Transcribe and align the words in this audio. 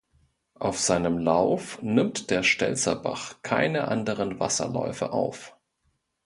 Auf 0.55 0.79
seinem 0.79 1.19
Lauf 1.19 1.79
nimmt 1.83 2.31
der 2.31 2.41
Stelzerbach 2.41 3.35
keine 3.43 3.87
anderen 3.87 4.39
Wasserläufe 4.39 5.13
auf. 5.13 5.55